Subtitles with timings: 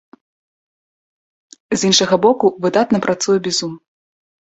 [1.75, 3.73] З іншага боку, выдатна працуе бізун.